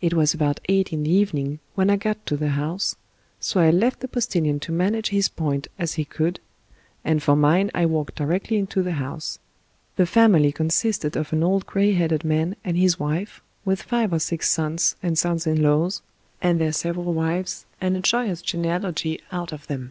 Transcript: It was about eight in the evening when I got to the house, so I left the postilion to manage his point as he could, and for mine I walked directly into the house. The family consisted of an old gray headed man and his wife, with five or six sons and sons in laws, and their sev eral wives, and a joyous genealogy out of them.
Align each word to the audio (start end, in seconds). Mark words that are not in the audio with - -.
It 0.00 0.14
was 0.14 0.32
about 0.34 0.60
eight 0.68 0.92
in 0.92 1.02
the 1.02 1.10
evening 1.10 1.58
when 1.74 1.90
I 1.90 1.96
got 1.96 2.24
to 2.26 2.36
the 2.36 2.50
house, 2.50 2.94
so 3.40 3.58
I 3.58 3.72
left 3.72 3.98
the 3.98 4.06
postilion 4.06 4.60
to 4.60 4.70
manage 4.70 5.08
his 5.08 5.28
point 5.28 5.66
as 5.80 5.94
he 5.94 6.04
could, 6.04 6.38
and 7.04 7.20
for 7.20 7.34
mine 7.34 7.68
I 7.74 7.84
walked 7.84 8.14
directly 8.14 8.56
into 8.56 8.84
the 8.84 8.92
house. 8.92 9.40
The 9.96 10.06
family 10.06 10.52
consisted 10.52 11.16
of 11.16 11.32
an 11.32 11.42
old 11.42 11.66
gray 11.66 11.90
headed 11.92 12.22
man 12.22 12.54
and 12.64 12.76
his 12.76 13.00
wife, 13.00 13.42
with 13.64 13.82
five 13.82 14.12
or 14.12 14.20
six 14.20 14.48
sons 14.48 14.94
and 15.02 15.18
sons 15.18 15.44
in 15.44 15.60
laws, 15.60 16.02
and 16.40 16.60
their 16.60 16.70
sev 16.70 16.94
eral 16.94 17.12
wives, 17.12 17.66
and 17.80 17.96
a 17.96 18.00
joyous 18.00 18.40
genealogy 18.42 19.20
out 19.32 19.50
of 19.50 19.66
them. 19.66 19.90